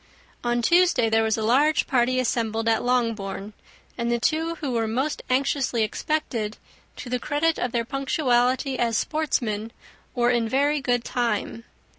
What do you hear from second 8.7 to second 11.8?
as sportsmen, were in very good time.